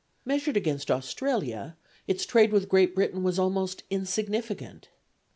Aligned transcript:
Measured 0.25 0.57
against 0.57 0.89
Australia, 0.89 1.77
its 2.07 2.25
trade 2.25 2.51
with 2.51 2.67
Great 2.67 2.95
Britain 2.95 3.21
was 3.21 3.37
almost 3.37 3.83
insignificant. 3.91 4.89